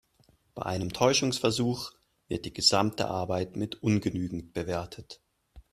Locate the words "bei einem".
0.55-0.93